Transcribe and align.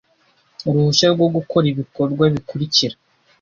uruhushya 0.67 1.07
rwo 1.13 1.27
gukora 1.35 1.65
ibikorwa 1.73 2.23
bikurikira 2.33 2.95